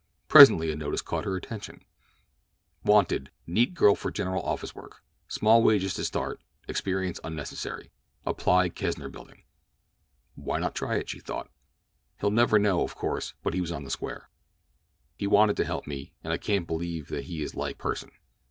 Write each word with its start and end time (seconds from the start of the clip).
Presently 0.27 0.71
a 0.71 0.75
notice 0.75 1.03
caught 1.03 1.25
her 1.25 1.35
attention: 1.35 1.85
WANTED—Neat 2.83 3.75
girl 3.75 3.93
for 3.93 4.09
general 4.09 4.41
office 4.41 4.73
work; 4.73 5.03
small 5.27 5.61
wages 5.61 5.93
to 5.93 6.03
start; 6.03 6.41
experience 6.67 7.19
unnecessary. 7.23 7.91
Apply 8.25 8.67
Kesner 8.71 9.09
Building. 9.11 9.43
"Why 10.33 10.57
not 10.57 10.73
try 10.73 10.95
it?" 10.95 11.07
she 11.09 11.19
thought. 11.19 11.51
"He'll 12.19 12.31
never 12.31 12.57
know, 12.57 12.81
of 12.81 12.95
course, 12.95 13.35
but 13.43 13.53
he 13.53 13.61
was 13.61 13.71
on 13.71 13.83
the 13.83 13.91
square. 13.91 14.31
He 15.15 15.27
wanted 15.27 15.55
to 15.57 15.65
help 15.65 15.85
me, 15.85 16.13
and 16.23 16.33
I 16.33 16.37
can't 16.39 16.65
believe 16.65 17.09
that 17.09 17.25
he 17.25 17.43
is 17.43 17.53
like 17.53 17.77
Pursen. 17.77 18.09